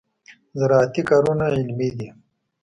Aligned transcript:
زراعتي 0.59 1.01
کارونه 1.09 1.45
علمي 1.53 1.89
دي. 1.97 2.07